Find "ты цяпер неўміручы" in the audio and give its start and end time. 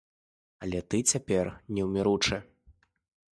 0.93-2.41